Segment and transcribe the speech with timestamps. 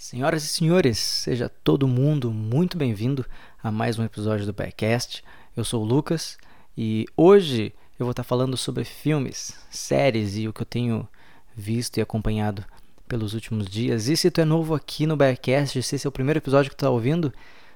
[0.00, 3.22] Senhoras e senhores, seja todo mundo muito bem-vindo
[3.62, 5.22] a mais um episódio do Backcast.
[5.54, 6.38] Eu sou o Lucas
[6.74, 11.06] e hoje eu vou estar falando sobre filmes, séries e o que eu tenho
[11.54, 12.64] visto e acompanhado
[13.06, 14.08] pelos últimos dias.
[14.08, 16.76] E se tu é novo aqui no Backcast, se esse é o primeiro episódio que
[16.76, 17.30] tu está ouvindo,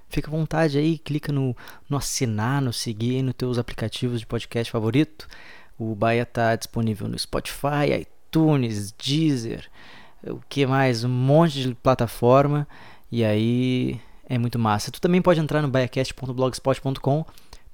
[0.09, 1.54] fica à vontade aí, clica no,
[1.91, 5.29] no assinar, no seguir nos teus aplicativos de podcast favorito.
[5.79, 9.70] O Baia está disponível no Spotify, iTunes, Deezer,
[10.29, 11.04] o que mais?
[11.04, 12.66] Um monte de plataforma.
[13.11, 14.90] E aí é muito massa.
[14.90, 17.25] Tu também pode entrar no baiacast.blogspot.com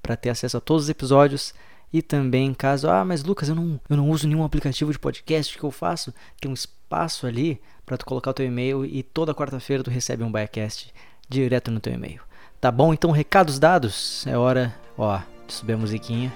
[0.02, 1.54] para ter acesso a todos os episódios.
[1.92, 5.56] E também, caso, ah, mas Lucas, eu não, eu não uso nenhum aplicativo de podcast,
[5.56, 6.14] o que eu faço?
[6.40, 10.22] Tem um espaço ali para tu colocar o teu e-mail e toda quarta-feira tu recebe
[10.22, 10.94] um Biacast
[11.28, 12.20] direto no teu e-mail.
[12.60, 12.94] Tá bom?
[12.94, 14.24] Então, recados dados.
[14.26, 16.32] É hora, ó, de subir a musiquinha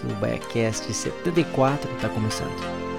[0.00, 2.89] que o Biacast 74 tá começando.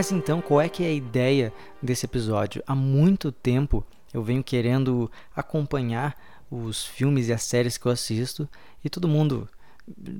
[0.00, 2.64] Mas então, qual é que é a ideia desse episódio?
[2.66, 3.84] Há muito tempo
[4.14, 6.16] eu venho querendo acompanhar
[6.50, 8.48] os filmes e as séries que eu assisto
[8.82, 9.46] e todo mundo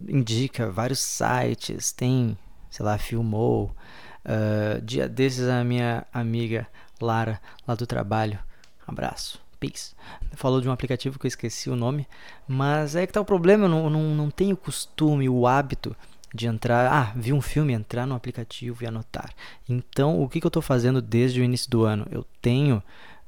[0.06, 2.36] indica vários sites, tem,
[2.68, 3.74] sei lá, filmou.
[4.22, 6.68] Uh, dia desses a minha amiga
[7.00, 8.38] Lara, lá do trabalho,
[8.86, 9.94] abraço, peace,
[10.34, 12.06] falou de um aplicativo que eu esqueci o nome,
[12.46, 15.96] mas é que tá o problema, eu não, não, não tenho costume, o hábito
[16.34, 19.32] de entrar, ah, vi um filme, entrar no aplicativo e anotar.
[19.68, 22.06] Então, o que, que eu estou fazendo desde o início do ano?
[22.10, 22.82] Eu tenho,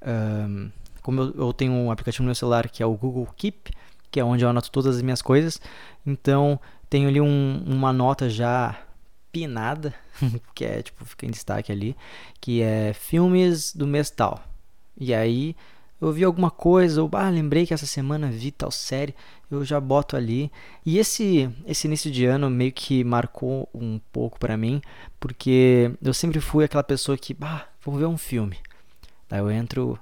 [0.07, 0.71] um,
[1.03, 3.73] como eu, eu, tenho um aplicativo no meu celular que é o Google Keep,
[4.11, 5.61] que é onde eu anoto todas as minhas coisas.
[6.07, 8.79] Então, tenho ali um, uma nota já
[9.33, 9.95] pinada,
[10.55, 11.97] que é tipo, fica em destaque ali,
[12.41, 14.45] que é filmes do mês tal.
[14.97, 15.57] E aí
[16.01, 19.15] eu vi alguma coisa, ou ah, lembrei que essa semana vi tal série,
[19.55, 20.51] eu já boto ali.
[20.85, 24.81] E esse esse início de ano meio que marcou um pouco para mim,
[25.21, 28.57] porque eu sempre fui aquela pessoa que, ah, vou ver um filme.
[29.29, 29.99] Daí eu entro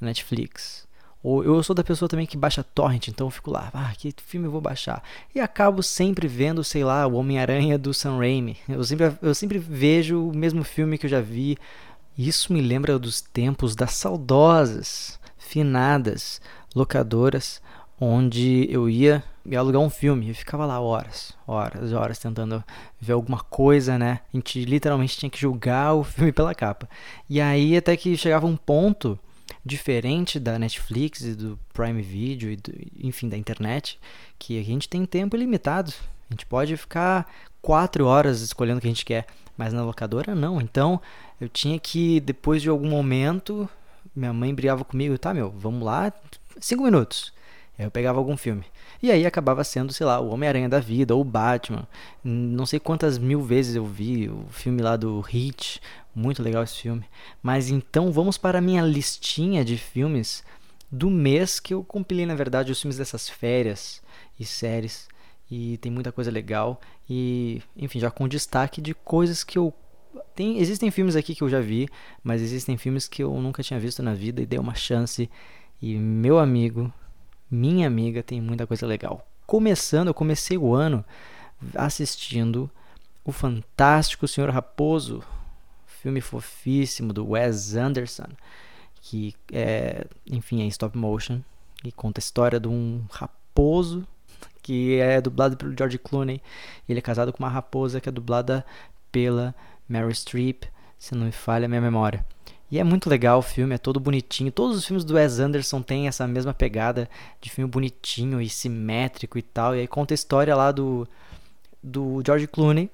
[0.00, 0.86] na Netflix.
[1.22, 4.12] Ou eu sou da pessoa também que baixa torrent, então eu fico lá, ah, que
[4.24, 5.02] filme eu vou baixar?
[5.32, 8.56] E acabo sempre vendo, sei lá, o Homem-Aranha do Sam Raimi.
[8.68, 11.56] Eu sempre, eu sempre vejo o mesmo filme que eu já vi.
[12.18, 16.40] Isso me lembra dos tempos das saudosas finadas
[16.74, 17.62] locadoras
[18.04, 22.62] onde eu ia me alugar um filme e ficava lá horas, horas, horas tentando
[23.00, 24.18] ver alguma coisa, né?
[24.34, 26.88] A gente literalmente tinha que julgar o filme pela capa.
[27.30, 29.16] E aí até que chegava um ponto
[29.64, 34.00] diferente da Netflix e do Prime Video e do, enfim da internet,
[34.36, 35.92] que a gente tem tempo ilimitado.
[36.28, 39.26] A gente pode ficar quatro horas escolhendo o que a gente quer,
[39.56, 40.60] mas na locadora não.
[40.60, 41.00] Então
[41.40, 43.68] eu tinha que depois de algum momento
[44.14, 46.12] minha mãe brigava comigo, tá, meu, vamos lá,
[46.58, 47.32] cinco minutos.
[47.84, 48.64] Eu pegava algum filme.
[49.02, 51.86] E aí acabava sendo, sei lá, o Homem-Aranha da Vida, ou o Batman.
[52.22, 55.80] Não sei quantas mil vezes eu vi o filme lá do Hit.
[56.14, 57.04] Muito legal esse filme.
[57.42, 60.44] Mas então vamos para a minha listinha de filmes
[60.90, 64.02] do mês que eu compilei, na verdade, os filmes dessas férias
[64.38, 65.08] e séries.
[65.50, 66.80] E tem muita coisa legal.
[67.08, 69.72] E, enfim, já com destaque de coisas que eu
[70.34, 71.88] tem, existem filmes aqui que eu já vi,
[72.22, 75.30] mas existem filmes que eu nunca tinha visto na vida e dei uma chance.
[75.80, 76.92] E meu amigo,
[77.52, 79.26] minha amiga, tem muita coisa legal.
[79.46, 81.04] Começando, eu comecei o ano
[81.74, 82.70] assistindo
[83.24, 85.22] o fantástico Senhor Raposo,
[85.86, 88.28] filme fofíssimo do Wes Anderson,
[89.02, 91.40] que é, enfim, é stop motion
[91.84, 94.06] e conta a história de um raposo
[94.62, 96.40] que é dublado pelo George Clooney.
[96.88, 98.64] Ele é casado com uma raposa que é dublada
[99.10, 99.54] pela
[99.88, 100.64] Mary Streep,
[100.98, 102.24] se não me falha a minha memória.
[102.72, 104.50] E é muito legal o filme, é todo bonitinho.
[104.50, 107.06] Todos os filmes do Wes Anderson têm essa mesma pegada
[107.38, 109.76] de filme bonitinho e simétrico e tal.
[109.76, 111.06] E aí conta a história lá do,
[111.82, 112.90] do George Clooney,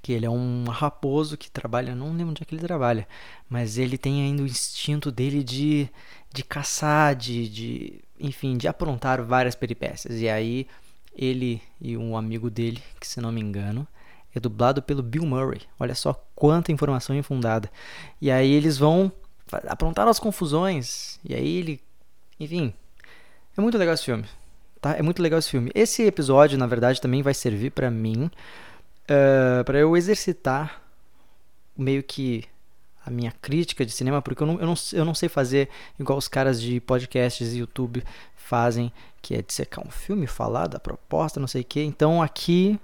[0.00, 3.06] que ele é um raposo que trabalha, não lembro onde é que ele trabalha,
[3.46, 5.86] mas ele tem ainda o instinto dele de,
[6.32, 10.18] de caçar, de, de, enfim, de aprontar várias peripécias.
[10.18, 10.66] E aí
[11.14, 13.86] ele e um amigo dele, que se não me engano,
[14.34, 15.62] é dublado pelo Bill Murray.
[15.78, 17.70] Olha só quanta informação infundada.
[18.20, 19.10] E aí eles vão
[19.66, 21.18] aprontar as confusões.
[21.24, 21.80] E aí ele.
[22.38, 22.72] Enfim.
[23.56, 24.24] É muito legal esse filme.
[24.80, 24.92] Tá?
[24.96, 25.70] É muito legal esse filme.
[25.74, 28.30] Esse episódio, na verdade, também vai servir para mim.
[29.04, 30.82] Uh, para eu exercitar
[31.76, 32.44] meio que
[33.04, 36.18] a minha crítica de cinema, porque eu não, eu, não, eu não sei fazer igual
[36.18, 38.04] os caras de podcasts e YouTube
[38.36, 38.92] fazem,
[39.22, 41.82] que é dissecar um filme, falar da proposta, não sei o que.
[41.82, 42.78] Então aqui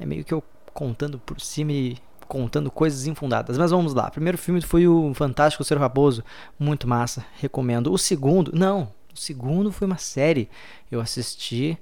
[0.00, 0.42] é meio que eu
[0.78, 1.98] contando por cima e
[2.28, 3.58] contando coisas infundadas.
[3.58, 4.06] Mas vamos lá.
[4.06, 6.22] O primeiro filme foi o Fantástico Ser Raposo,
[6.56, 7.92] muito massa, recomendo.
[7.92, 10.48] O segundo, não, o segundo foi uma série.
[10.88, 11.76] Eu assisti,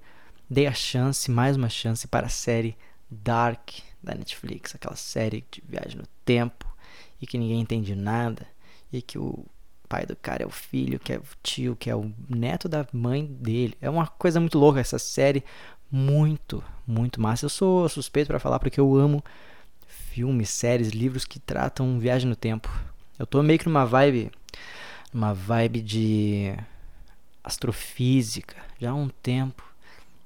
[0.48, 2.74] dei a chance, mais uma chance para a série
[3.10, 3.68] Dark
[4.02, 6.66] da Netflix, aquela série de viagem no tempo
[7.20, 8.46] e que ninguém entende nada
[8.90, 9.44] e que o
[9.86, 12.86] pai do cara é o filho, que é o tio, que é o neto da
[12.94, 13.76] mãe dele.
[13.78, 15.44] É uma coisa muito louca essa série,
[15.90, 17.46] muito, muito massa.
[17.46, 19.22] Eu sou suspeito para falar porque eu amo
[19.86, 22.70] filmes, séries, livros que tratam viagem no tempo.
[23.18, 24.30] Eu tô meio que numa vibe,
[25.12, 26.54] uma vibe de
[27.42, 29.62] astrofísica já há um tempo.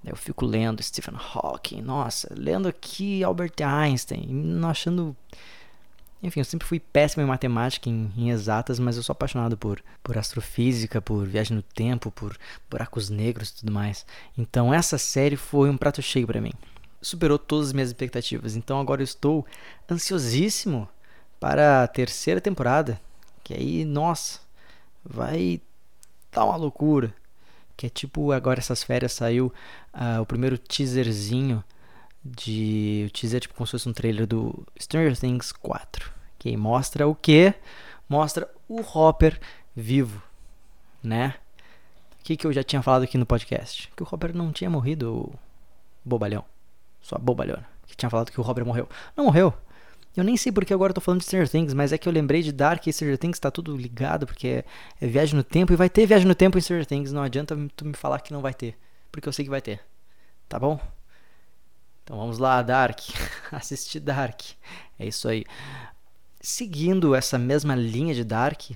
[0.05, 4.27] Eu fico lendo Stephen Hawking, nossa, lendo aqui Albert Einstein,
[4.65, 5.15] achando
[6.23, 9.83] enfim, eu sempre fui péssimo em matemática, em, em, exatas, mas eu sou apaixonado por,
[10.03, 12.37] por astrofísica, por viagem no tempo, por
[12.71, 14.05] buracos negros e tudo mais.
[14.37, 16.53] Então essa série foi um prato cheio para mim.
[17.01, 18.55] Superou todas as minhas expectativas.
[18.55, 19.47] Então agora eu estou
[19.91, 20.87] ansiosíssimo
[21.39, 23.01] para a terceira temporada.
[23.43, 24.41] Que aí, nossa,
[25.03, 25.61] vai
[26.31, 27.15] dar uma loucura.
[27.77, 29.51] Que é tipo, agora essas férias saiu
[29.95, 31.65] uh, o primeiro teaserzinho
[32.25, 37.07] de o teaser tipo como se fosse um trailer do Stranger Things 4, que mostra
[37.07, 37.55] o que?
[38.09, 39.41] Mostra o Hopper
[39.75, 40.23] vivo,
[41.03, 41.35] né?
[42.21, 43.91] O que, que eu já tinha falado aqui no podcast?
[43.97, 45.33] Que o Hopper não tinha morrido,
[46.05, 46.45] bobalhão.
[47.01, 47.67] Só bobalhona.
[47.87, 48.89] Que tinha falado que o Hopper morreu.
[49.17, 49.55] Não morreu.
[50.17, 52.13] Eu nem sei porque agora eu tô falando de Stranger Things, mas é que eu
[52.13, 54.65] lembrei de Dark e Stranger Things, tá tudo ligado, porque é,
[55.01, 57.13] é viagem no tempo e vai ter viagem no tempo em Stranger Things.
[57.13, 58.77] Não adianta tu me falar que não vai ter,
[59.11, 59.81] porque eu sei que vai ter.
[60.49, 60.81] Tá bom?
[62.11, 62.99] Então vamos lá, Dark.
[63.53, 64.41] Assistir Dark.
[64.99, 65.45] É isso aí.
[66.41, 68.73] Seguindo essa mesma linha de Dark,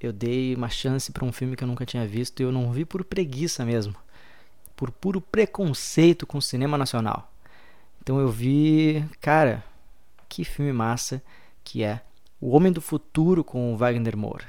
[0.00, 2.70] eu dei uma chance para um filme que eu nunca tinha visto e eu não
[2.70, 3.96] vi por preguiça mesmo,
[4.76, 7.32] por puro preconceito com o cinema nacional.
[8.00, 9.64] Então eu vi, cara,
[10.28, 11.20] que filme massa
[11.64, 12.00] que é
[12.40, 14.46] O Homem do Futuro com o Wagner Moura,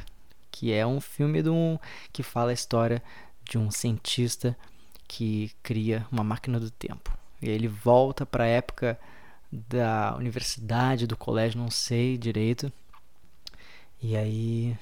[0.52, 1.76] que é um filme um,
[2.14, 3.02] que fala a história
[3.44, 4.56] de um cientista
[5.08, 7.20] que cria uma máquina do tempo.
[7.42, 9.00] E aí ele volta para a época
[9.52, 12.72] da universidade, do colégio, não sei direito.
[14.02, 14.78] E aí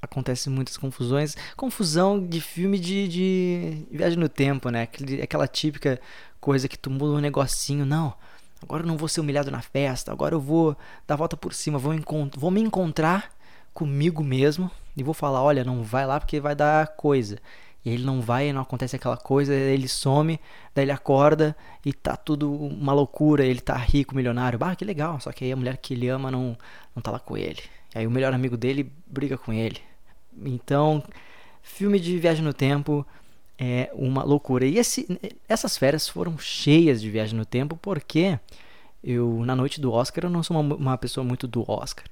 [0.00, 1.36] acontece muitas confusões.
[1.56, 4.88] Confusão de filme de, de viagem no tempo, né?
[5.22, 6.00] Aquela típica
[6.40, 7.86] coisa que tu muda um negocinho.
[7.86, 8.12] Não,
[8.60, 10.12] agora eu não vou ser humilhado na festa.
[10.12, 10.76] Agora eu vou
[11.06, 11.78] dar a volta por cima.
[11.78, 11.94] Vou,
[12.36, 13.32] vou me encontrar
[13.72, 17.38] comigo mesmo e vou falar: olha, não vai lá porque vai dar coisa.
[17.84, 20.38] E ele não vai, não acontece aquela coisa, ele some,
[20.74, 24.58] daí ele acorda e tá tudo uma loucura, ele tá rico, milionário.
[24.58, 25.20] Bah, que legal.
[25.20, 26.56] Só que aí a mulher que ele ama não,
[26.94, 27.60] não tá lá com ele.
[27.94, 29.80] E aí o melhor amigo dele briga com ele.
[30.44, 31.02] Então,
[31.60, 33.04] filme de viagem no tempo
[33.58, 34.64] é uma loucura.
[34.64, 35.06] E esse,
[35.48, 38.38] essas férias foram cheias de viagem no tempo porque
[39.02, 42.04] eu, na noite do Oscar, eu não sou uma, uma pessoa muito do Oscar.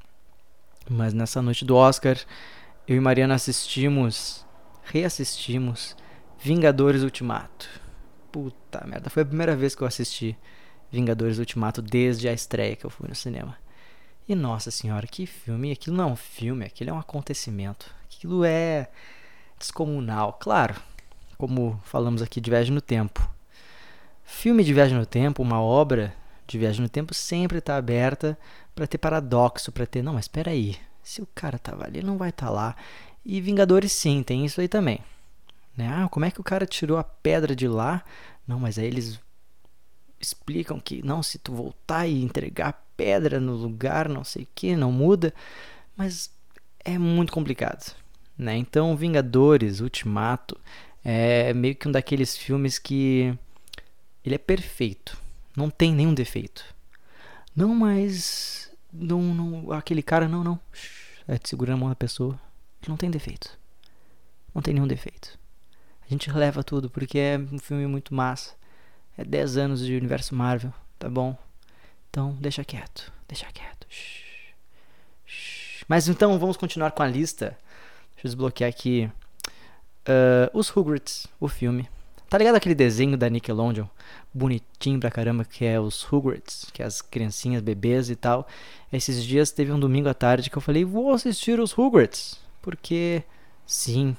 [0.89, 2.19] Mas nessa noite do Oscar,
[2.89, 4.45] eu e Mariana assistimos
[4.91, 5.97] reassistimos
[6.39, 7.69] Vingadores Ultimato.
[8.33, 10.37] Puta merda, foi a primeira vez que eu assisti
[10.91, 13.57] Vingadores Ultimato desde a estreia que eu fui no cinema.
[14.29, 15.73] E nossa senhora, que filme!
[15.73, 17.93] Aquilo não é um filme, aquilo é um acontecimento.
[18.05, 18.89] Aquilo é
[19.59, 20.35] descomunal.
[20.41, 20.75] Claro,
[21.39, 23.29] como falamos aqui de Viagem no Tempo.
[24.25, 26.15] Filme de Viagem no Tempo, uma obra
[26.47, 28.39] de Viagem no Tempo, sempre está aberta
[28.75, 30.03] para ter paradoxo, para ter.
[30.03, 30.77] Não, mas espera aí.
[31.03, 32.77] Se o cara tava ali, não vai estar tá lá.
[33.25, 35.01] E Vingadores sim, tem isso aí também.
[35.77, 35.89] Né?
[35.89, 38.05] Ah, como é que o cara tirou a pedra de lá?
[38.47, 39.21] Não, mas aí eles
[40.21, 44.77] explicam que não, se tu voltar e entregar pedra no lugar, não sei o que,
[44.77, 45.33] não muda.
[45.97, 46.31] Mas
[46.85, 47.95] é muito complicado.
[48.37, 48.57] Né?
[48.57, 50.59] Então, Vingadores, Ultimato,
[51.05, 53.35] é meio que um daqueles filmes que
[54.25, 55.17] ele é perfeito,
[55.57, 56.65] não tem nenhum defeito.
[57.55, 60.61] Não, mas não, não aquele cara não, não.
[61.27, 62.39] É te segurando a mão da pessoa
[62.89, 63.59] não tem defeito.
[64.55, 65.39] Não tem nenhum defeito.
[66.05, 68.55] A gente releva tudo porque é um filme muito massa.
[69.17, 71.37] É 10 anos de universo Marvel, tá bom?
[72.09, 73.87] Então, deixa quieto, deixa quieto.
[73.89, 74.55] Shhh.
[75.25, 75.85] Shhh.
[75.87, 77.57] Mas então, vamos continuar com a lista.
[78.15, 79.11] Deixa eu desbloquear aqui.
[80.01, 81.89] Uh, os Rugrats, o filme.
[82.29, 83.87] Tá ligado aquele desenho da Nickelodeon?
[84.33, 88.49] Bonitinho pra caramba, que é os Rugrats, que é as criancinhas, bebês e tal.
[88.93, 92.41] Esses dias teve um domingo à tarde que eu falei, vou assistir os Rugrats.
[92.61, 93.23] Porque,
[93.67, 94.17] sim.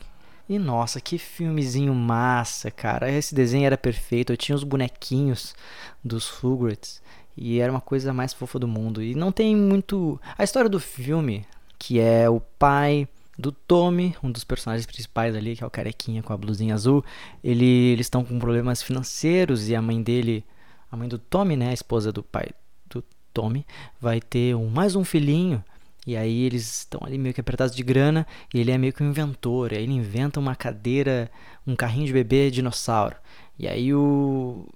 [0.50, 3.12] E nossa, que filmezinho massa, cara.
[3.12, 4.34] Esse desenho era perfeito.
[4.34, 5.56] Eu tinha os bonequinhos
[6.04, 7.02] dos Rugrats.
[7.38, 9.02] E era uma coisa mais fofa do mundo.
[9.02, 10.20] E não tem muito.
[10.38, 11.46] A história do filme,
[11.80, 13.08] que é o pai
[13.38, 17.04] do Tommy, um dos personagens principais ali, que é o carequinha com a blusinha azul,
[17.44, 20.46] ele, eles estão com problemas financeiros e a mãe dele,
[20.92, 22.50] a mãe do Tommy, né, a esposa do pai
[22.88, 23.66] do Tommy,
[24.00, 25.64] vai ter um, mais um filhinho.
[26.06, 29.04] E aí eles estão ali meio que apertados de grana e ele é meio que
[29.04, 29.72] um inventor.
[29.72, 31.30] Aí ele inventa uma cadeira,
[31.66, 33.16] um carrinho de bebê dinossauro.
[33.58, 34.68] E aí o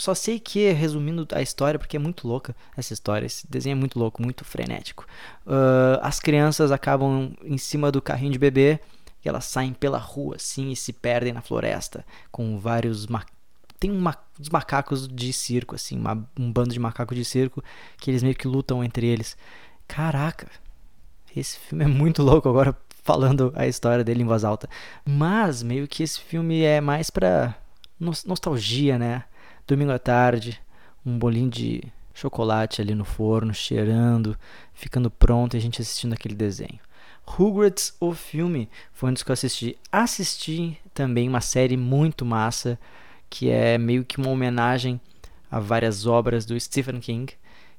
[0.00, 3.78] só sei que, resumindo a história, porque é muito louca essa história, esse desenho é
[3.78, 5.06] muito louco, muito frenético.
[5.46, 8.80] Uh, as crianças acabam em cima do carrinho de bebê
[9.22, 13.06] e elas saem pela rua assim e se perdem na floresta com vários
[13.78, 17.62] tem uma, uns macacos de circo assim, uma, um bando de macacos de circo
[17.98, 19.36] que eles meio que lutam entre eles.
[19.92, 20.46] Caraca,
[21.36, 24.68] esse filme é muito louco agora falando a história dele em voz alta.
[25.04, 27.56] Mas meio que esse filme é mais pra
[28.24, 29.24] nostalgia, né?
[29.66, 30.60] Domingo à tarde,
[31.04, 31.82] um bolinho de
[32.14, 34.38] chocolate ali no forno, cheirando,
[34.72, 36.78] ficando pronto e a gente assistindo aquele desenho.
[37.26, 39.76] Rugrats, o filme, foi um dos que eu assisti.
[39.90, 42.78] Assisti também uma série muito massa,
[43.28, 45.00] que é meio que uma homenagem
[45.50, 47.34] a várias obras do Stephen King,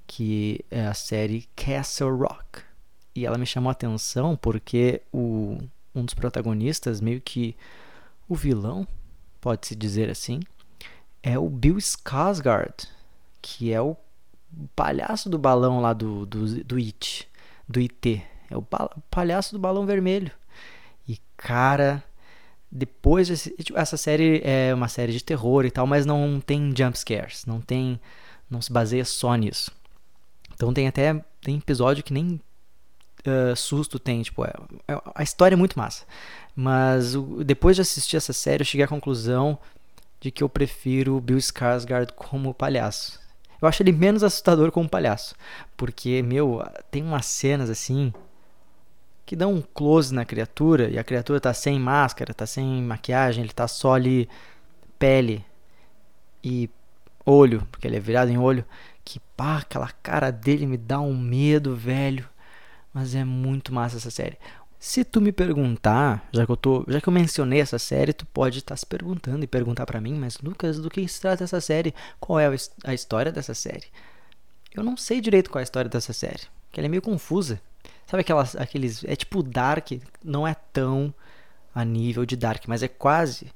[0.08, 2.62] que é a série Castle Rock.
[3.16, 5.58] E ela me chamou a atenção porque o,
[5.94, 7.56] um dos protagonistas, meio que
[8.28, 8.88] o vilão,
[9.40, 10.40] pode-se dizer assim,
[11.22, 12.88] é o Bill Skarsgård,
[13.42, 13.96] que é o
[14.76, 17.28] palhaço do balão lá do, do, do It,
[17.68, 18.24] do IT.
[18.50, 18.66] É o
[19.10, 20.32] palhaço do balão vermelho.
[21.08, 22.04] E cara,
[22.72, 26.74] depois desse, tipo, essa série é uma série de terror e tal, mas não tem
[26.76, 28.00] jump scares, não tem,
[28.50, 29.72] não se baseia só nisso.
[30.62, 32.40] Então tem até tem episódio que nem
[33.26, 34.54] uh, susto tem, tipo, é,
[34.88, 36.06] é, a história é muito massa.
[36.56, 39.58] Mas o, depois de assistir essa série, eu cheguei à conclusão
[40.20, 43.20] de que eu prefiro Bill Skarsgård como palhaço.
[43.60, 45.34] Eu acho ele menos assustador como palhaço,
[45.76, 48.14] porque meu, tem umas cenas assim
[49.26, 53.44] que dão um close na criatura e a criatura tá sem máscara, tá sem maquiagem,
[53.44, 54.30] ele tá só ali
[55.00, 55.44] pele
[56.44, 56.70] e
[57.26, 58.66] olho, porque ele é virado em olho,
[59.12, 62.28] que pá, aquela cara dele me dá um medo, velho.
[62.94, 64.38] Mas é muito massa essa série.
[64.80, 68.26] Se tu me perguntar, já que eu tô, já que eu mencionei essa série, tu
[68.26, 71.44] pode estar tá se perguntando e perguntar para mim, mas Lucas, do que se trata
[71.44, 71.94] essa série?
[72.20, 72.50] Qual é
[72.84, 73.86] a história dessa série?
[74.74, 77.62] Eu não sei direito qual é a história dessa série, que ela é meio confusa.
[78.08, 79.92] Sabe aquelas aqueles é tipo Dark,
[80.24, 81.14] não é tão
[81.76, 83.52] a nível de Dark, mas é quase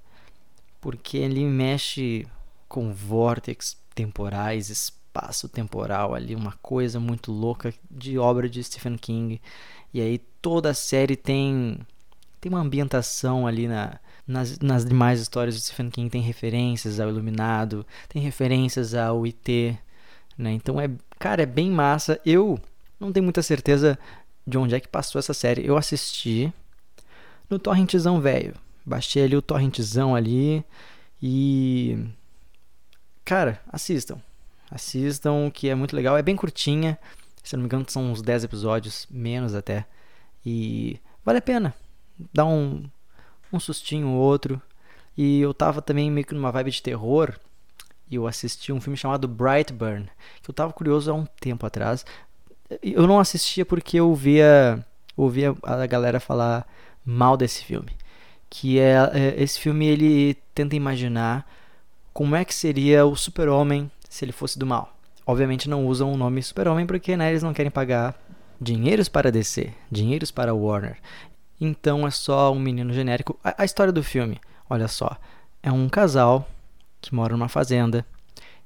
[0.80, 2.28] porque ele mexe
[2.68, 9.42] com vórtices temporais, espaço temporal ali, uma coisa muito louca de obra de Stephen King.
[9.94, 11.80] E aí toda a série tem
[12.42, 17.10] tem uma ambientação ali na, nas, nas demais histórias de Stephen King tem referências ao
[17.10, 19.78] Iluminado, tem referências ao IT,
[20.38, 20.52] né?
[20.52, 22.20] Então é, cara, é bem massa.
[22.26, 22.60] Eu
[23.00, 23.98] não tenho muita certeza
[24.46, 25.66] de onde é que passou essa série.
[25.66, 26.54] Eu assisti
[27.50, 28.54] no torrentzão velho.
[28.86, 30.64] Baixei ali o torrentzão ali
[31.22, 31.98] e
[33.24, 34.22] cara, assistam.
[34.70, 36.98] Assistam, que é muito legal, é bem curtinha.
[37.44, 39.86] Se não me engano, são uns 10 episódios, menos até.
[40.46, 41.74] E vale a pena.
[42.34, 42.84] Dá um,
[43.52, 44.62] um sustinho ou outro.
[45.18, 47.36] E eu tava também meio que numa vibe de terror.
[48.10, 50.10] E eu assisti um filme chamado Brightburn.
[50.42, 52.06] Que eu tava curioso há um tempo atrás.
[52.82, 54.84] Eu não assistia porque eu via,
[55.16, 56.68] ouvia a galera falar
[57.06, 57.92] mal desse filme.
[58.50, 61.48] Que é, é esse filme ele tenta imaginar
[62.14, 64.96] como é que seria o super-homem se ele fosse do mal
[65.26, 68.16] obviamente não usam o nome Super-Homem porque né, eles não querem pagar
[68.62, 70.98] dinheiros para DC, dinheiros para Warner.
[71.60, 73.40] Então é só um menino genérico.
[73.44, 75.18] A, a, história do filme, olha só,
[75.64, 76.48] é um casal
[77.02, 78.06] que mora numa fazenda.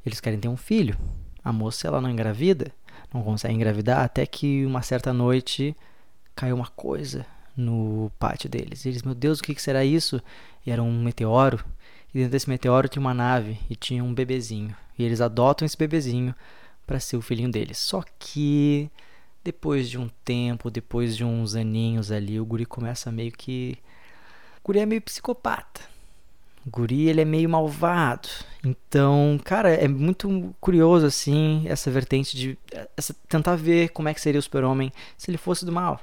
[0.05, 0.97] Eles querem ter um filho.
[1.43, 2.71] A moça ela não engravida,
[3.13, 5.75] não consegue engravidar até que uma certa noite
[6.35, 7.25] caiu uma coisa
[7.55, 8.85] no pátio deles.
[8.85, 10.21] Eles, meu Deus, o que será isso?
[10.65, 11.63] E era um meteoro.
[12.13, 14.75] E dentro desse meteoro tinha uma nave e tinha um bebezinho.
[14.97, 16.33] E eles adotam esse bebezinho
[16.85, 17.77] para ser o filhinho deles.
[17.77, 18.89] Só que
[19.43, 23.77] depois de um tempo, depois de uns aninhos ali, o guri começa meio que
[24.63, 25.81] o guri é meio psicopata.
[26.65, 28.27] O guri ele é meio malvado.
[28.63, 32.57] Então, cara, é muito curioso assim essa vertente de
[32.97, 35.99] essa, tentar ver como é que seria o Super-Homem se ele fosse do mal,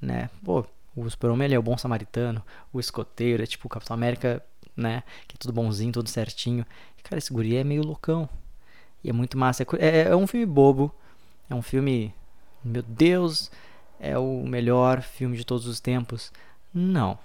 [0.00, 0.28] né?
[0.44, 2.42] Pô, o Super-Homem ele é o bom samaritano,
[2.72, 4.44] o escoteiro, é tipo o Capitão América
[4.78, 5.02] né?
[5.26, 6.64] Que é tudo bonzinho, tudo certinho.
[7.02, 8.28] Cara, esse guri é meio loucão.
[9.02, 9.64] E é muito massa.
[9.78, 10.94] É, é um filme bobo.
[11.48, 12.14] É um filme.
[12.64, 13.50] Meu Deus,
[13.98, 16.32] é o melhor filme de todos os tempos.
[16.72, 17.18] Não.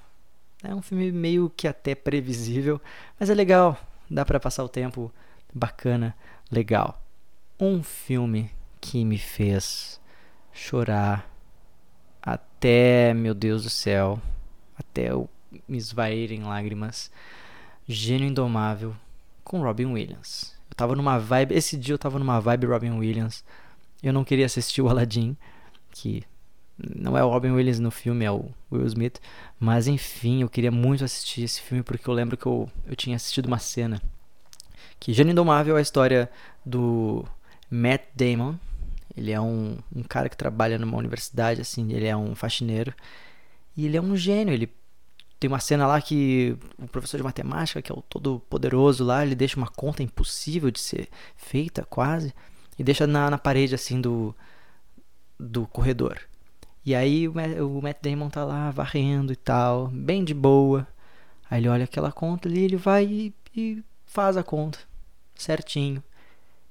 [0.63, 2.81] É um filme meio que até previsível,
[3.19, 3.77] mas é legal.
[4.10, 5.12] Dá para passar o tempo
[5.53, 6.15] bacana,
[6.50, 7.01] legal.
[7.60, 10.00] Um filme que me fez
[10.53, 11.29] chorar
[12.22, 14.22] até, meu Deus do céu,
[14.77, 15.29] até eu
[15.67, 17.12] me esvair em lágrimas.
[17.87, 18.95] Gênio Indomável
[19.43, 20.55] com Robin Williams.
[20.69, 21.53] Eu tava numa vibe.
[21.53, 23.43] Esse dia eu tava numa vibe Robin Williams.
[24.01, 25.37] Eu não queria assistir o Aladdin,
[25.91, 26.23] que
[26.77, 29.19] não é o Robin Williams no filme, é o Will Smith.
[29.59, 33.15] Mas enfim, eu queria muito assistir esse filme porque eu lembro que eu, eu tinha
[33.15, 34.01] assistido uma cena.
[34.99, 36.29] Que Gênio Indomável é a história
[36.65, 37.25] do
[37.69, 38.55] Matt Damon.
[39.15, 42.93] Ele é um, um cara que trabalha numa universidade, assim, ele é um faxineiro.
[43.75, 44.71] E ele é um gênio, ele
[45.43, 49.25] tem uma cena lá que o professor de matemática, que é o todo poderoso lá,
[49.25, 52.33] ele deixa uma conta impossível de ser feita, quase,
[52.79, 54.33] e deixa na, na parede assim do,
[55.38, 56.17] do corredor.
[56.85, 57.33] E aí o,
[57.67, 60.88] o Matt Damon tá lá varrendo e tal, bem de boa.
[61.51, 64.79] Aí ele olha aquela conta ali, ele vai e, e faz a conta
[65.35, 66.01] certinho.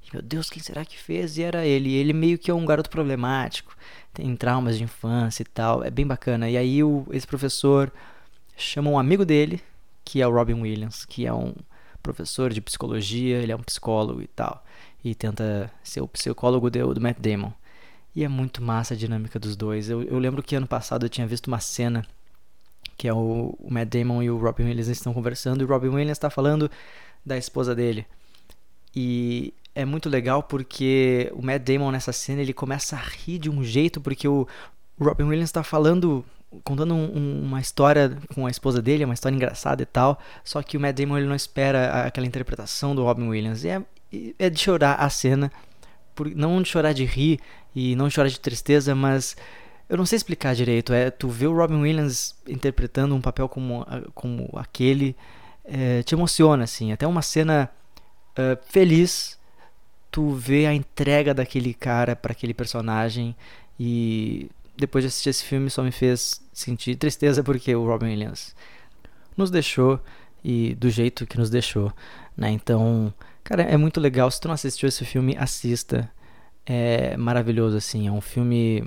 [0.03, 1.37] E, meu Deus, quem será que fez?
[1.37, 1.93] E era ele.
[1.93, 3.77] Ele meio que é um garoto problemático,
[4.15, 6.49] tem traumas de infância e tal, é bem bacana.
[6.49, 7.93] E aí o, esse professor
[8.57, 9.61] chama um amigo dele,
[10.05, 11.55] que é o Robin Williams, que é um
[12.03, 14.65] professor de psicologia, ele é um psicólogo e tal,
[15.05, 17.53] e tenta ser o psicólogo do, do Matt Damon.
[18.15, 19.89] E é muito massa a dinâmica dos dois.
[19.89, 22.07] Eu, eu lembro que ano passado eu tinha visto uma cena
[22.97, 25.89] que é o, o Matt Damon e o Robin Williams estão conversando e o Robin
[25.89, 26.71] Williams está falando
[27.25, 28.07] da esposa dele.
[28.95, 33.51] E é muito legal porque o Matt Damon nessa cena ele começa a rir de
[33.51, 34.47] um jeito porque o
[35.01, 36.25] Robin Williams está falando
[36.65, 40.19] contando um, um, uma história com a esposa dele, uma história engraçada e tal.
[40.45, 43.65] Só que o Matt Damon ele não espera aquela interpretação do Robin Williams.
[43.65, 43.83] E é,
[44.39, 45.51] é de chorar a cena,
[46.15, 47.41] por, não de chorar de rir
[47.75, 49.37] e não de chorar de tristeza, mas
[49.89, 50.93] eu não sei explicar direito.
[50.93, 55.17] É tu ver o Robin Williams interpretando um papel como, como aquele
[55.65, 56.93] é, te emociona assim.
[56.93, 57.71] Até uma cena
[58.33, 59.39] uh, feliz,
[60.11, 63.35] tu vê a entrega daquele cara para aquele personagem
[63.79, 64.51] e
[64.83, 68.55] depois de assistir esse filme, só me fez sentir tristeza porque o Robin Williams
[69.37, 70.01] nos deixou
[70.45, 71.93] e do jeito que nos deixou,
[72.37, 72.51] né?
[72.51, 74.31] Então, cara, é muito legal.
[74.31, 76.11] Se tu não assistiu esse filme, assista.
[76.67, 78.09] É maravilhoso, assim.
[78.09, 78.85] É um filme.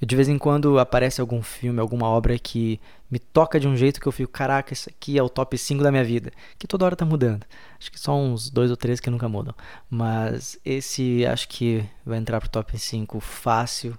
[0.00, 4.00] De vez em quando aparece algum filme, alguma obra que me toca de um jeito
[4.00, 6.32] que eu fico, caraca, isso aqui é o top 5 da minha vida.
[6.58, 7.44] Que toda hora tá mudando.
[7.78, 9.54] Acho que só uns dois ou três que nunca mudam.
[9.90, 13.96] Mas esse acho que vai entrar pro top 5 fácil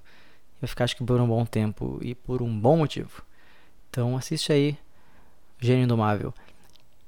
[0.63, 3.21] vai ficar acho que por um bom tempo e por um bom motivo.
[3.89, 4.77] Então assiste aí
[5.59, 6.33] Gênio Indomável.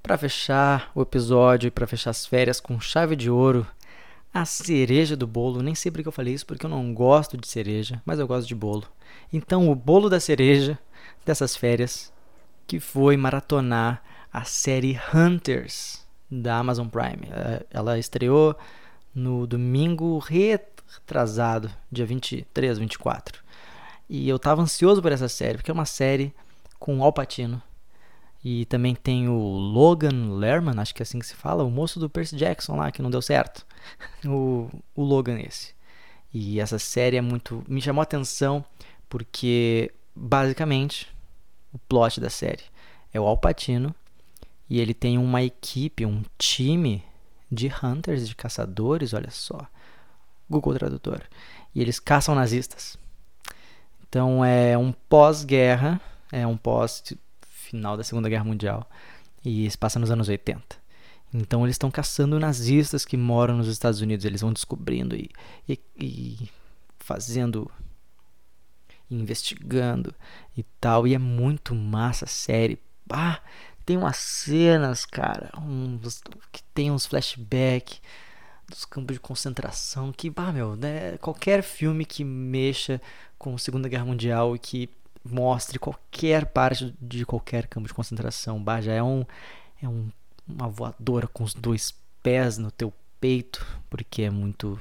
[0.03, 3.65] Para fechar o episódio e para fechar as férias com chave de ouro,
[4.33, 5.61] a cereja do bolo.
[5.61, 8.45] Nem sei porque eu falei isso, porque eu não gosto de cereja, mas eu gosto
[8.45, 8.83] de bolo.
[9.31, 10.77] Então, o bolo da cereja
[11.25, 12.11] dessas férias,
[12.67, 17.29] que foi maratonar a série Hunters da Amazon Prime.
[17.31, 18.53] É, ela estreou
[19.13, 23.44] no domingo retrasado, dia 23, 24.
[24.09, 26.33] E eu tava ansioso por essa série, porque é uma série
[26.79, 27.61] com Al Pacino.
[28.43, 31.99] E também tem o Logan Lerman, acho que é assim que se fala, o moço
[31.99, 33.65] do Percy Jackson lá, que não deu certo.
[34.25, 35.73] o, o Logan esse.
[36.31, 37.63] E essa série é muito.
[37.67, 38.63] me chamou a atenção
[39.09, 41.07] porque, basicamente,
[41.73, 42.63] o plot da série
[43.13, 43.95] é o Al Pacino
[44.69, 47.03] e ele tem uma equipe, um time
[47.51, 49.67] de hunters, de caçadores, olha só.
[50.49, 51.21] Google Tradutor.
[51.73, 52.97] E eles caçam nazistas.
[54.15, 55.99] Então é um pós-guerra,
[56.31, 58.89] é um pós-final da Segunda Guerra Mundial
[59.43, 60.63] e se passa nos anos 80.
[61.33, 65.29] Então eles estão caçando nazistas que moram nos Estados Unidos, eles vão descobrindo e,
[65.67, 66.49] e, e
[66.97, 67.69] fazendo,
[69.11, 70.15] investigando
[70.55, 71.05] e tal.
[71.05, 72.79] E é muito massa a série.
[73.85, 76.23] Tem umas cenas, cara, uns,
[76.53, 77.99] que tem uns flashbacks
[78.69, 83.01] dos campos de concentração que, bah, meu, né, qualquer filme que mexa
[83.37, 84.89] com a Segunda Guerra Mundial e que
[85.23, 89.25] mostre qualquer parte de qualquer campo de concentração, bah, já é um
[89.81, 90.09] é um,
[90.47, 94.79] uma voadora com os dois pés no teu peito, porque é muito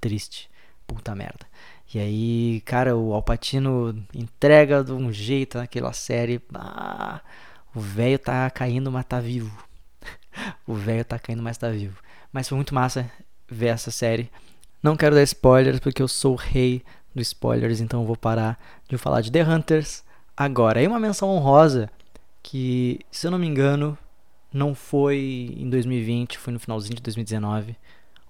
[0.00, 0.50] triste.
[0.86, 1.46] Puta merda.
[1.92, 6.40] E aí, cara, o Alpatino entrega de um jeito naquela série.
[6.54, 7.20] Ah,
[7.74, 9.52] o velho tá caindo, mas tá vivo.
[10.66, 12.00] o velho tá caindo, mas tá vivo.
[12.38, 13.10] Mas foi muito massa
[13.48, 14.30] ver essa série.
[14.80, 18.56] Não quero dar spoilers porque eu sou o rei dos spoilers, então vou parar
[18.88, 20.04] de falar de The Hunters
[20.36, 20.78] agora.
[20.78, 21.90] Aí uma menção honrosa
[22.40, 23.98] que, se eu não me engano,
[24.52, 27.74] não foi em 2020, foi no finalzinho de 2019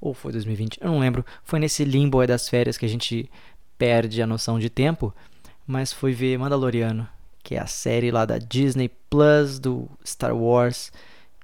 [0.00, 1.22] ou foi 2020, eu não lembro.
[1.44, 3.30] Foi nesse limbo das férias que a gente
[3.76, 5.14] perde a noção de tempo,
[5.66, 7.06] mas foi ver Mandaloriano,
[7.42, 10.90] que é a série lá da Disney Plus do Star Wars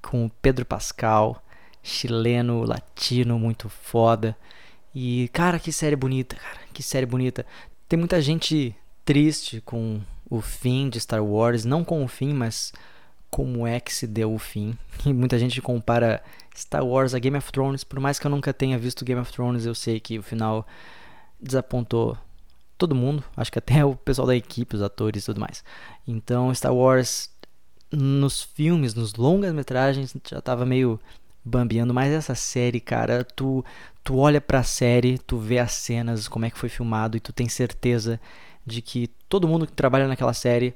[0.00, 1.43] com o Pedro Pascal
[1.84, 4.36] chileno, latino, muito foda.
[4.94, 6.60] E, cara, que série bonita, cara.
[6.72, 7.46] Que série bonita.
[7.86, 11.64] Tem muita gente triste com o fim de Star Wars.
[11.64, 12.72] Não com o fim, mas
[13.30, 14.76] como é que se deu o fim.
[15.04, 16.22] E muita gente compara
[16.56, 17.84] Star Wars a Game of Thrones.
[17.84, 20.66] Por mais que eu nunca tenha visto Game of Thrones, eu sei que o final
[21.38, 22.16] desapontou
[22.78, 23.22] todo mundo.
[23.36, 25.62] Acho que até o pessoal da equipe, os atores e tudo mais.
[26.08, 27.30] Então, Star Wars
[27.92, 30.98] nos filmes, nos longas-metragens, já tava meio
[31.44, 33.64] bambeando, mas essa série, cara, tu
[34.02, 37.20] tu olha para a série, tu vê as cenas, como é que foi filmado e
[37.20, 38.20] tu tem certeza
[38.66, 40.74] de que todo mundo que trabalha naquela série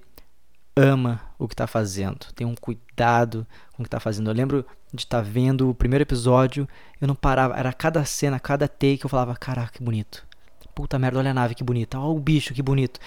[0.76, 4.30] ama o que está fazendo, tem um cuidado com o que está fazendo.
[4.30, 6.68] Eu lembro de estar tá vendo o primeiro episódio,
[7.00, 10.26] eu não parava, era cada cena, cada take, eu falava, caraca, que bonito.
[10.74, 11.98] Puta merda, olha a nave, que bonita.
[11.98, 13.00] Olha o bicho, que bonito.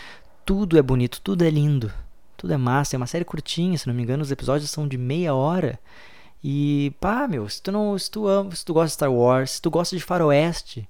[0.45, 1.91] Tudo é bonito, tudo é lindo.
[2.35, 2.95] Tudo é massa.
[2.95, 5.79] É uma série curtinha, se não me engano, os episódios são de meia hora.
[6.43, 9.51] E, pá, meu, se tu, não, se tu, ama, se tu gosta de Star Wars,
[9.51, 10.87] se tu gosta de faroeste,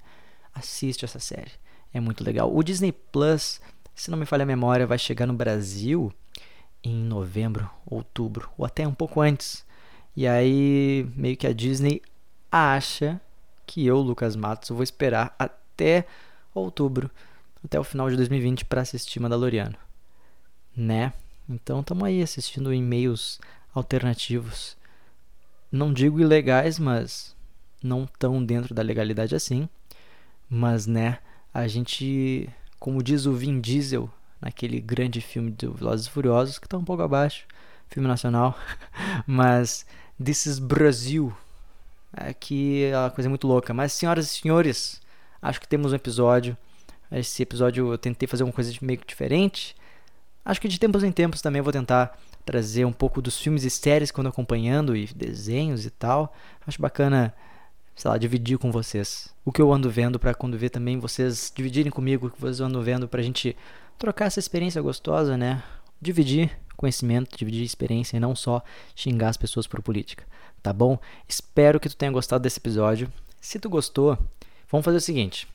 [0.54, 1.52] assiste essa série.
[1.94, 2.56] É muito legal.
[2.56, 3.60] O Disney Plus,
[3.94, 6.12] se não me falha a memória, vai chegar no Brasil
[6.84, 9.66] em novembro, outubro, ou até um pouco antes.
[10.16, 12.02] E aí, meio que a Disney
[12.52, 13.20] acha
[13.66, 16.06] que eu, Lucas Matos, vou esperar até
[16.54, 17.12] outubro,
[17.64, 19.76] até o final de 2020 para assistir Mandaloriano.
[20.76, 21.14] Né?
[21.48, 23.40] Então, estamos aí assistindo e-mails
[23.74, 24.76] alternativos
[25.72, 27.36] não digo ilegais, mas
[27.82, 29.70] não tão dentro da legalidade assim.
[30.50, 31.20] Mas, né,
[31.54, 34.10] a gente, como diz o Vin Diesel,
[34.42, 37.46] naquele grande filme do Velozes e Furiosos, que está um pouco abaixo,
[37.88, 38.58] filme nacional,
[39.26, 39.86] mas
[40.24, 41.34] This is Brasil.
[42.14, 43.74] Aqui é uma coisa muito louca.
[43.74, 45.02] Mas, senhoras e senhores,
[45.42, 46.58] acho que temos um episódio.
[47.12, 49.76] Esse episódio eu tentei fazer uma coisa meio diferente.
[50.44, 53.70] Acho que de tempos em tempos também vou tentar trazer um pouco dos filmes e
[53.70, 56.34] séries que eu ando acompanhando e desenhos e tal.
[56.66, 57.34] Acho bacana,
[57.96, 61.52] sei lá, dividir com vocês o que eu ando vendo para quando ver também vocês
[61.56, 63.56] dividirem comigo o que vocês andam vendo pra gente
[63.98, 65.64] trocar essa experiência gostosa, né?
[66.02, 68.64] Dividir conhecimento, dividir experiência e não só
[68.96, 70.26] xingar as pessoas por política,
[70.64, 70.98] tá bom?
[71.28, 73.12] Espero que tu tenha gostado desse episódio.
[73.40, 74.18] Se tu gostou,
[74.70, 75.48] vamos fazer o seguinte.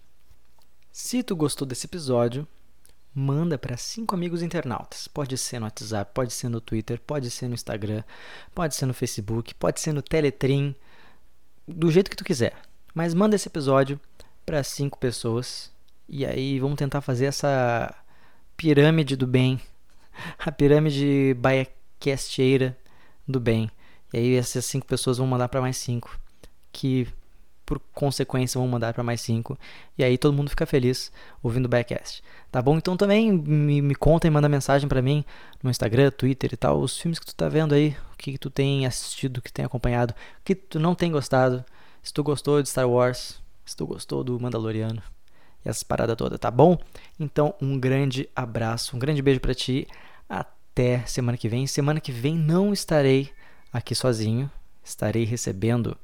[0.92, 2.46] Se tu gostou desse episódio,
[3.18, 5.08] manda para cinco amigos internautas.
[5.08, 8.02] Pode ser no WhatsApp, pode ser no Twitter, pode ser no Instagram,
[8.54, 10.76] pode ser no Facebook, pode ser no Teletrim,
[11.66, 12.54] do jeito que tu quiser.
[12.94, 13.98] Mas manda esse episódio
[14.44, 15.72] para cinco pessoas
[16.06, 17.94] e aí vamos tentar fazer essa
[18.54, 19.58] pirâmide do bem,
[20.38, 22.76] a pirâmide baiacasteira
[23.26, 23.70] do bem.
[24.12, 26.20] E aí essas cinco pessoas vão mandar para mais cinco
[26.70, 27.08] que
[27.66, 29.58] por consequência, vão mandar para mais cinco.
[29.98, 32.22] E aí todo mundo fica feliz ouvindo o backcast.
[32.50, 32.78] Tá bom?
[32.78, 35.24] Então também me, me conta e manda mensagem para mim
[35.62, 38.38] no Instagram, Twitter e tal, os filmes que tu tá vendo aí, o que, que
[38.38, 41.64] tu tem assistido, que tem acompanhado, o que tu não tem gostado,
[42.02, 45.02] se tu gostou de Star Wars, se tu gostou do Mandaloriano
[45.64, 46.78] e essas paradas todas, tá bom?
[47.18, 49.88] Então, um grande abraço, um grande beijo para ti.
[50.28, 51.66] Até semana que vem.
[51.66, 53.30] Semana que vem não estarei
[53.72, 54.48] aqui sozinho,
[54.84, 55.98] estarei recebendo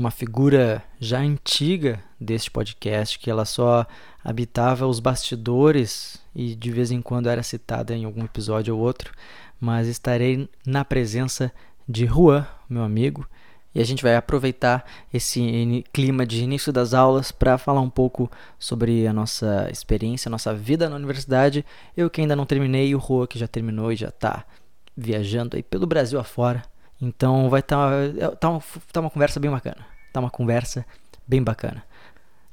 [0.00, 3.86] uma figura já antiga deste podcast, que ela só
[4.24, 9.12] habitava os bastidores e de vez em quando era citada em algum episódio ou outro,
[9.60, 11.52] mas estarei na presença
[11.86, 13.28] de Juan, meu amigo,
[13.74, 18.30] e a gente vai aproveitar esse clima de início das aulas para falar um pouco
[18.58, 21.62] sobre a nossa experiência, a nossa vida na universidade.
[21.94, 24.46] Eu que ainda não terminei e o Juan que já terminou e já está
[24.96, 26.62] viajando aí pelo Brasil afora.
[27.00, 29.89] Então vai estar tá, tá, uma, tá uma conversa bem bacana.
[30.12, 30.84] Tá uma conversa
[31.26, 31.84] bem bacana.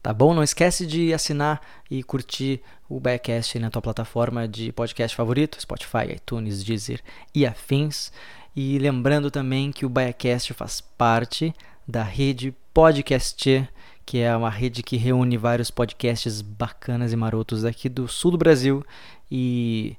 [0.02, 0.34] Tá bom?
[0.34, 6.14] Não esquece de assinar e curtir o Backcast na tua plataforma de podcast favorito, Spotify,
[6.16, 7.02] iTunes, Deezer
[7.36, 8.12] e afins.
[8.56, 11.54] E lembrando também que o Backcast faz parte
[11.88, 13.68] da rede Podcast,
[14.06, 18.38] que é uma rede que reúne vários podcasts bacanas e marotos aqui do sul do
[18.38, 18.86] Brasil
[19.32, 19.98] e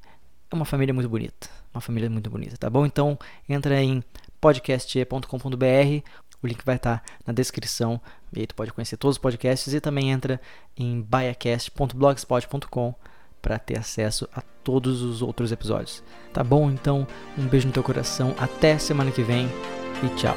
[0.51, 2.87] é uma família muito bonita, uma família muito bonita, tá bom?
[2.87, 3.19] Então
[3.49, 4.03] entra em
[4.41, 6.03] podcast.com.br.
[6.43, 8.01] O link vai estar na descrição.
[8.33, 10.41] E aí tu pode conhecer todos os podcasts e também entra
[10.77, 12.95] em biacast.blogspot.com
[13.41, 16.03] para ter acesso a todos os outros episódios.
[16.33, 16.71] Tá bom?
[16.71, 18.35] Então, um beijo no teu coração.
[18.39, 19.49] Até semana que vem
[20.05, 20.37] e tchau.